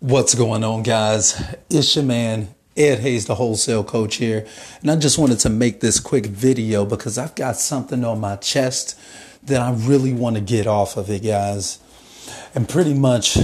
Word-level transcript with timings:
What's 0.00 0.36
going 0.36 0.62
on, 0.62 0.84
guys? 0.84 1.42
It's 1.68 1.96
your 1.96 2.04
man, 2.04 2.54
Ed 2.76 3.00
Hayes, 3.00 3.26
the 3.26 3.34
wholesale 3.34 3.82
coach 3.82 4.14
here. 4.14 4.46
And 4.80 4.92
I 4.92 4.94
just 4.94 5.18
wanted 5.18 5.40
to 5.40 5.50
make 5.50 5.80
this 5.80 5.98
quick 5.98 6.26
video 6.26 6.84
because 6.84 7.18
I've 7.18 7.34
got 7.34 7.56
something 7.56 8.04
on 8.04 8.20
my 8.20 8.36
chest 8.36 8.96
that 9.42 9.60
I 9.60 9.72
really 9.72 10.12
want 10.12 10.36
to 10.36 10.40
get 10.40 10.68
off 10.68 10.96
of 10.96 11.10
it, 11.10 11.24
guys. 11.24 11.80
And 12.54 12.68
pretty 12.68 12.94
much 12.94 13.38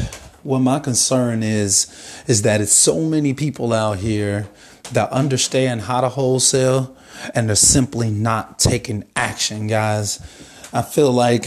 what 0.45 0.61
my 0.61 0.79
concern 0.79 1.43
is, 1.43 1.89
is 2.29 2.43
that 2.43 2.61
it's 2.61 2.73
so 2.73 3.01
many 3.01 3.35
people 3.35 3.73
out 3.73 3.99
here 3.99 4.47
that 4.93 5.11
understand 5.11 5.81
how 5.81 6.03
to 6.03 6.09
wholesale 6.09 6.97
and 7.35 7.49
they're 7.49 7.57
simply 7.57 8.13
not 8.13 8.61
taking 8.61 9.03
action, 9.17 9.67
guys. 9.67 10.21
I 10.73 10.83
feel 10.83 11.11
like 11.11 11.47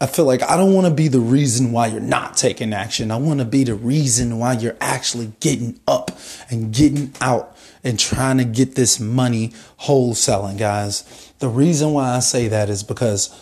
I 0.00 0.06
feel 0.06 0.26
like 0.26 0.42
I 0.42 0.56
don't 0.56 0.74
want 0.74 0.86
to 0.86 0.94
be 0.94 1.08
the 1.08 1.18
reason 1.18 1.72
why 1.72 1.88
you're 1.88 2.00
not 2.00 2.36
taking 2.36 2.72
action. 2.72 3.10
I 3.10 3.16
want 3.16 3.40
to 3.40 3.44
be 3.44 3.64
the 3.64 3.74
reason 3.74 4.38
why 4.38 4.52
you're 4.52 4.76
actually 4.80 5.32
getting 5.40 5.80
up 5.88 6.16
and 6.48 6.72
getting 6.72 7.12
out 7.20 7.56
and 7.82 7.98
trying 7.98 8.38
to 8.38 8.44
get 8.44 8.76
this 8.76 9.00
money 9.00 9.52
wholesaling, 9.80 10.56
guys. 10.56 11.32
The 11.40 11.48
reason 11.48 11.92
why 11.92 12.14
I 12.14 12.20
say 12.20 12.46
that 12.46 12.70
is 12.70 12.84
because 12.84 13.34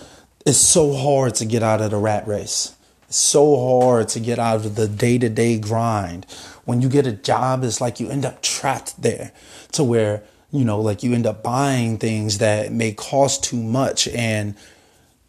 it's 0.46 0.56
so 0.56 0.95
hard 0.95 1.34
to 1.37 1.45
get 1.45 1.62
out 1.62 1.82
of 1.82 1.91
the 1.91 1.98
rat 1.98 2.27
race. 2.27 2.74
It's 3.09 3.18
so 3.18 3.80
hard 3.80 4.09
to 4.10 4.20
get 4.20 4.38
out 4.38 4.65
of 4.65 4.77
the 4.77 4.88
day 4.88 5.18
to 5.18 5.29
day 5.29 5.59
grind. 5.59 6.24
When 6.65 6.80
you 6.80 6.88
get 6.88 7.07
a 7.07 7.12
job, 7.12 7.65
it's 7.65 7.82
like 7.82 8.01
you 8.01 8.09
end 8.09 8.24
up 8.24 8.41
trapped 8.41 9.01
there 9.02 9.32
to 9.73 9.84
where, 9.84 10.23
you 10.51 10.65
know, 10.65 10.80
like 10.80 11.02
you 11.02 11.12
end 11.12 11.27
up 11.27 11.43
buying 11.43 11.98
things 11.98 12.38
that 12.38 12.73
may 12.73 12.93
cost 12.93 13.45
too 13.45 13.62
much 13.62 14.09
and 14.09 14.54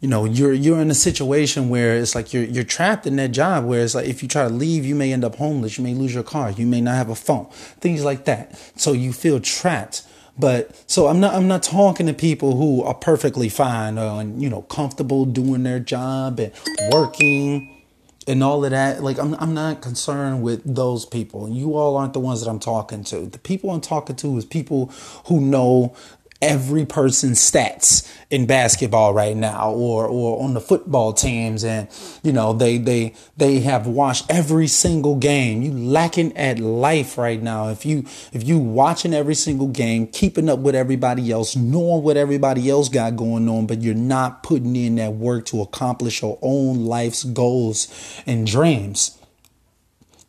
you 0.00 0.08
know 0.08 0.24
you're 0.24 0.52
you're 0.52 0.80
in 0.80 0.90
a 0.90 0.94
situation 0.94 1.68
where 1.68 1.96
it's 1.96 2.14
like 2.14 2.32
you're 2.32 2.44
you're 2.44 2.64
trapped 2.64 3.06
in 3.06 3.16
that 3.16 3.32
job 3.32 3.64
where 3.64 3.82
it's 3.82 3.94
like 3.94 4.06
if 4.06 4.22
you 4.22 4.28
try 4.28 4.44
to 4.44 4.54
leave 4.54 4.84
you 4.84 4.94
may 4.94 5.12
end 5.12 5.24
up 5.24 5.34
homeless 5.36 5.76
you 5.76 5.84
may 5.84 5.94
lose 5.94 6.14
your 6.14 6.22
car 6.22 6.50
you 6.52 6.66
may 6.66 6.80
not 6.80 6.94
have 6.94 7.10
a 7.10 7.14
phone 7.14 7.46
things 7.80 8.04
like 8.04 8.24
that. 8.24 8.58
So 8.76 8.92
you 8.92 9.12
feel 9.12 9.40
trapped. 9.40 10.02
But 10.40 10.80
so 10.86 11.08
I'm 11.08 11.18
not 11.18 11.34
I'm 11.34 11.48
not 11.48 11.64
talking 11.64 12.06
to 12.06 12.14
people 12.14 12.56
who 12.56 12.82
are 12.84 12.94
perfectly 12.94 13.48
fine 13.48 13.98
and 13.98 14.40
you 14.40 14.48
know 14.48 14.62
comfortable 14.62 15.24
doing 15.24 15.64
their 15.64 15.80
job 15.80 16.38
and 16.38 16.52
working 16.92 17.82
and 18.28 18.44
all 18.44 18.64
of 18.64 18.70
that. 18.70 19.02
Like 19.02 19.18
I'm 19.18 19.34
I'm 19.34 19.52
not 19.52 19.82
concerned 19.82 20.42
with 20.42 20.62
those 20.76 21.04
people. 21.04 21.48
You 21.48 21.74
all 21.74 21.96
aren't 21.96 22.12
the 22.12 22.20
ones 22.20 22.44
that 22.44 22.48
I'm 22.48 22.60
talking 22.60 23.02
to. 23.04 23.26
The 23.26 23.38
people 23.38 23.70
I'm 23.70 23.80
talking 23.80 24.14
to 24.16 24.36
is 24.38 24.44
people 24.44 24.92
who 25.26 25.40
know 25.40 25.96
every 26.40 26.86
person's 26.86 27.38
stats 27.38 28.10
in 28.30 28.46
basketball 28.46 29.14
right 29.14 29.36
now 29.36 29.72
or 29.72 30.06
or 30.06 30.42
on 30.42 30.54
the 30.54 30.60
football 30.60 31.12
teams. 31.12 31.64
And 31.64 31.88
you 32.22 32.32
know 32.32 32.52
they 32.52 32.78
they 32.78 33.14
they 33.36 33.60
have 33.60 33.86
watched 33.86 34.26
every 34.30 34.66
single 34.66 35.16
game. 35.16 35.62
You 35.62 35.72
lacking 35.72 36.36
at 36.36 36.58
life 36.58 37.18
right 37.18 37.42
now. 37.42 37.68
If 37.68 37.84
you 37.84 38.04
if 38.32 38.46
you 38.46 38.58
watching 38.58 39.14
every 39.14 39.34
single 39.34 39.68
game 39.68 40.06
keeping 40.06 40.48
up 40.48 40.58
with 40.60 40.74
everybody 40.74 41.30
else 41.30 41.56
knowing 41.56 42.02
what 42.02 42.16
everybody 42.16 42.70
else 42.70 42.88
got 42.88 43.16
going 43.16 43.48
on 43.48 43.66
but 43.66 43.80
you're 43.80 43.94
not 43.94 44.42
putting 44.42 44.76
in 44.76 44.96
that 44.96 45.14
work 45.14 45.44
to 45.46 45.60
accomplish 45.60 46.22
your 46.22 46.38
own 46.42 46.84
life's 46.84 47.24
goals 47.24 48.22
and 48.26 48.46
dreams 48.46 49.18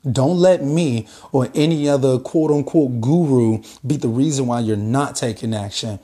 don't 0.09 0.37
let 0.37 0.63
me 0.63 1.07
or 1.31 1.49
any 1.53 1.89
other 1.89 2.19
quote 2.19 2.51
unquote 2.51 3.01
guru 3.01 3.61
be 3.85 3.97
the 3.97 4.07
reason 4.07 4.47
why 4.47 4.61
you're 4.61 4.77
not 4.77 5.15
taking 5.15 5.53
action. 5.53 5.99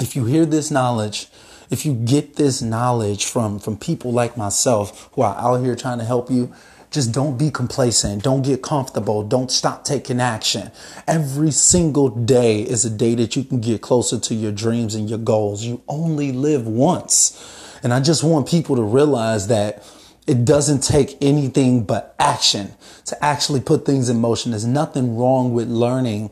If 0.00 0.16
you 0.16 0.24
hear 0.24 0.46
this 0.46 0.70
knowledge, 0.70 1.28
if 1.70 1.84
you 1.84 1.94
get 1.94 2.36
this 2.36 2.62
knowledge 2.62 3.26
from, 3.26 3.58
from 3.58 3.76
people 3.76 4.12
like 4.12 4.36
myself 4.36 5.10
who 5.12 5.22
are 5.22 5.36
out 5.36 5.62
here 5.62 5.76
trying 5.76 5.98
to 5.98 6.04
help 6.04 6.30
you, 6.30 6.52
just 6.90 7.12
don't 7.12 7.36
be 7.36 7.50
complacent. 7.50 8.22
Don't 8.22 8.40
get 8.40 8.62
comfortable. 8.62 9.22
Don't 9.22 9.50
stop 9.50 9.84
taking 9.84 10.20
action. 10.20 10.70
Every 11.06 11.50
single 11.50 12.08
day 12.08 12.62
is 12.62 12.86
a 12.86 12.90
day 12.90 13.14
that 13.16 13.36
you 13.36 13.44
can 13.44 13.60
get 13.60 13.82
closer 13.82 14.18
to 14.18 14.34
your 14.34 14.52
dreams 14.52 14.94
and 14.94 15.08
your 15.08 15.18
goals. 15.18 15.62
You 15.62 15.82
only 15.86 16.32
live 16.32 16.66
once. 16.66 17.78
And 17.82 17.92
I 17.92 18.00
just 18.00 18.24
want 18.24 18.48
people 18.48 18.76
to 18.76 18.82
realize 18.82 19.48
that 19.48 19.84
it 20.28 20.44
doesn't 20.44 20.82
take 20.82 21.16
anything 21.22 21.84
but 21.84 22.14
action 22.18 22.74
to 23.06 23.24
actually 23.24 23.60
put 23.60 23.86
things 23.86 24.08
in 24.08 24.20
motion. 24.20 24.50
There's 24.50 24.66
nothing 24.66 25.16
wrong 25.16 25.54
with 25.54 25.68
learning, 25.68 26.30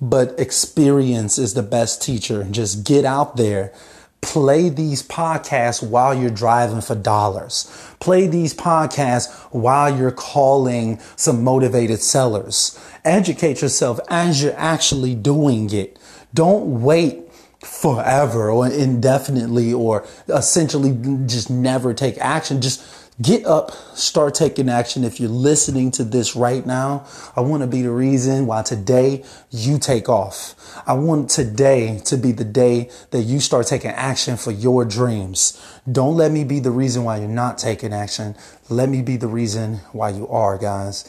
but 0.00 0.38
experience 0.38 1.38
is 1.38 1.54
the 1.54 1.62
best 1.62 2.00
teacher. 2.00 2.44
Just 2.44 2.84
get 2.84 3.04
out 3.04 3.36
there. 3.36 3.72
Play 4.20 4.68
these 4.68 5.02
podcasts 5.02 5.82
while 5.82 6.14
you're 6.14 6.30
driving 6.30 6.80
for 6.80 6.94
dollars. 6.94 7.68
Play 7.98 8.28
these 8.28 8.54
podcasts 8.54 9.32
while 9.52 9.98
you're 9.98 10.12
calling 10.12 11.00
some 11.16 11.42
motivated 11.42 12.00
sellers. 12.00 12.78
Educate 13.04 13.60
yourself 13.60 13.98
as 14.08 14.40
you're 14.40 14.56
actually 14.56 15.16
doing 15.16 15.72
it. 15.74 15.98
Don't 16.32 16.82
wait 16.82 17.31
forever 17.64 18.50
or 18.50 18.68
indefinitely 18.68 19.72
or 19.72 20.06
essentially 20.28 20.96
just 21.26 21.50
never 21.50 21.94
take 21.94 22.18
action. 22.18 22.60
Just 22.60 23.02
Get 23.20 23.44
up, 23.44 23.72
start 23.94 24.34
taking 24.34 24.70
action. 24.70 25.04
If 25.04 25.20
you're 25.20 25.28
listening 25.28 25.90
to 25.92 26.04
this 26.04 26.34
right 26.34 26.64
now, 26.64 27.06
I 27.36 27.42
want 27.42 27.62
to 27.62 27.66
be 27.66 27.82
the 27.82 27.90
reason 27.90 28.46
why 28.46 28.62
today 28.62 29.22
you 29.50 29.78
take 29.78 30.08
off. 30.08 30.54
I 30.86 30.94
want 30.94 31.28
today 31.28 32.00
to 32.06 32.16
be 32.16 32.32
the 32.32 32.44
day 32.44 32.88
that 33.10 33.22
you 33.22 33.38
start 33.38 33.66
taking 33.66 33.90
action 33.90 34.38
for 34.38 34.50
your 34.50 34.86
dreams. 34.86 35.62
Don't 35.90 36.16
let 36.16 36.32
me 36.32 36.42
be 36.42 36.58
the 36.58 36.70
reason 36.70 37.04
why 37.04 37.18
you're 37.18 37.28
not 37.28 37.58
taking 37.58 37.92
action. 37.92 38.34
Let 38.70 38.88
me 38.88 39.02
be 39.02 39.18
the 39.18 39.28
reason 39.28 39.76
why 39.92 40.08
you 40.08 40.26
are, 40.28 40.56
guys. 40.56 41.04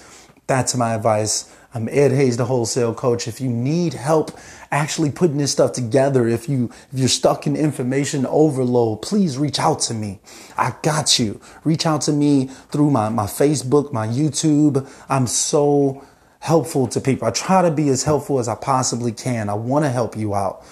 That's 0.45 0.75
my 0.75 0.95
advice. 0.95 1.49
I'm 1.75 1.89
Ed 1.89 2.11
Hayes, 2.11 2.37
the 2.37 2.45
wholesale 2.45 2.93
coach. 2.93 3.27
If 3.27 3.41
you 3.41 3.49
need 3.49 3.95
help 3.95 4.37
actually 4.69 5.09
putting 5.11 5.37
this 5.37 5.51
stuff 5.51 5.71
together, 5.71 6.27
if 6.27 6.47
you 6.47 6.69
if 6.91 6.99
you're 6.99 7.07
stuck 7.07 7.47
in 7.47 7.55
information 7.55 8.27
overload, 8.27 9.01
please 9.01 9.39
reach 9.39 9.59
out 9.59 9.79
to 9.81 9.95
me. 9.95 10.19
I 10.55 10.75
got 10.83 11.17
you. 11.17 11.41
Reach 11.63 11.87
out 11.87 12.01
to 12.01 12.11
me 12.11 12.45
through 12.69 12.91
my, 12.91 13.09
my 13.09 13.25
Facebook, 13.25 13.91
my 13.91 14.05
YouTube. 14.05 14.87
I'm 15.09 15.25
so 15.25 16.05
helpful 16.41 16.87
to 16.89 17.01
people. 17.01 17.27
I 17.27 17.31
try 17.31 17.63
to 17.63 17.71
be 17.71 17.89
as 17.89 18.03
helpful 18.03 18.37
as 18.37 18.47
I 18.47 18.53
possibly 18.53 19.11
can. 19.11 19.49
I 19.49 19.55
want 19.55 19.83
to 19.83 19.89
help 19.89 20.15
you 20.15 20.35
out. 20.35 20.63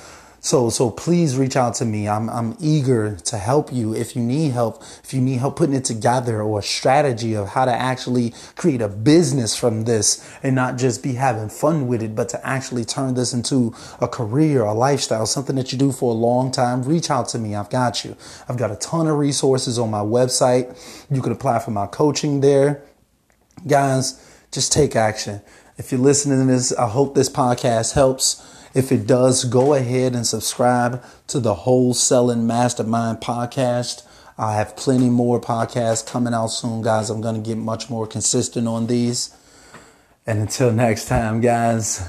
So, 0.44 0.72
so 0.72 0.90
please 0.90 1.38
reach 1.38 1.56
out 1.56 1.76
to 1.76 1.86
me. 1.86 2.10
I'm, 2.10 2.28
I'm 2.28 2.58
eager 2.60 3.16
to 3.16 3.38
help 3.38 3.72
you. 3.72 3.94
If 3.94 4.16
you 4.16 4.24
need 4.24 4.54
help, 4.54 4.82
if 5.04 5.14
you 5.14 5.22
need 5.22 5.38
help 5.38 5.56
putting 5.56 5.76
it 5.76 5.86
together 5.86 6.42
or 6.42 6.60
a 6.60 6.64
strategy 6.64 7.36
of 7.36 7.50
how 7.50 7.66
to 7.66 7.72
actually 7.72 8.34
create 8.56 8.82
a 8.82 8.88
business 8.88 9.56
from 9.56 9.84
this 9.84 10.28
and 10.42 10.56
not 10.56 10.80
just 10.80 11.04
be 11.04 11.14
having 11.14 11.48
fun 11.48 11.88
with 11.88 12.02
it, 12.02 12.16
but 12.16 12.28
to 12.30 12.46
actually 12.46 12.86
turn 12.86 13.14
this 13.14 13.34
into 13.34 13.76
a 14.02 14.08
career, 14.08 14.64
a 14.64 14.74
lifestyle, 14.74 15.28
something 15.28 15.56
that 15.58 15.72
you 15.72 15.78
do 15.78 15.92
for 15.92 16.12
a 16.12 16.18
long 16.18 16.52
time, 16.52 16.82
reach 16.82 17.12
out 17.12 17.30
to 17.30 17.38
me. 17.38 17.54
I've 17.54 17.70
got 17.70 18.04
you. 18.04 18.18
I've 18.50 18.58
got 18.58 18.72
a 18.72 18.76
ton 18.78 19.06
of 19.06 19.20
resources 19.20 19.78
on 19.78 19.92
my 19.92 20.00
website. 20.00 20.76
You 21.12 21.22
can 21.22 21.34
apply 21.34 21.60
for 21.60 21.70
my 21.70 21.86
coaching 21.86 22.42
there. 22.42 22.84
Guys, 23.68 24.20
just 24.52 24.74
take 24.74 24.96
action. 24.96 25.44
If 25.78 25.92
you're 25.92 26.02
listening 26.02 26.40
to 26.40 26.52
this, 26.52 26.74
I 26.74 26.90
hope 26.90 27.14
this 27.14 27.30
podcast 27.30 27.94
helps. 27.94 28.44
If 28.74 28.92
it 28.92 29.06
does, 29.06 29.44
go 29.44 29.74
ahead 29.74 30.16
and 30.16 30.26
subscribe 30.26 31.04
to 31.28 31.40
the 31.40 31.54
Wholesaling 31.54 32.44
Mastermind 32.44 33.20
podcast. 33.20 34.04
I 34.38 34.56
have 34.56 34.78
plenty 34.78 35.10
more 35.10 35.42
podcasts 35.42 36.06
coming 36.06 36.34
out 36.34 36.48
soon, 36.48 36.82
guys. 36.82 37.10
I'm 37.10 37.22
going 37.22 37.36
to 37.36 37.48
get 37.48 37.58
much 37.58 37.90
more 37.90 38.08
consistent 38.08 38.68
on 38.68 38.88
these. 38.88 39.36
And 40.26 40.40
until 40.40 40.72
next 40.72 41.08
time, 41.08 41.42
guys, 41.42 42.08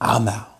I'm 0.00 0.26
out. 0.26 0.55